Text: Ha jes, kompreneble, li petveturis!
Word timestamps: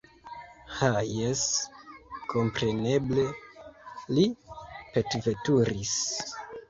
Ha 0.75 0.87
jes, 1.09 1.43
kompreneble, 2.33 3.25
li 4.19 4.25
petveturis! 4.97 5.97